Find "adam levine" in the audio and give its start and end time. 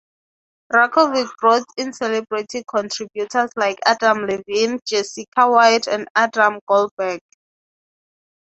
3.85-4.79